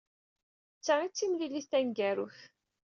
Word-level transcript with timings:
D 0.77 0.81
ta 0.85 0.93
ay 0.99 1.09
d 1.09 1.13
timlilit 1.13 1.67
taneggarut. 1.71 2.39